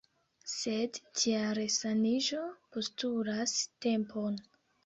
[0.51, 2.41] Sed tia resaniĝo
[2.77, 3.55] postulas
[3.89, 4.43] tempon.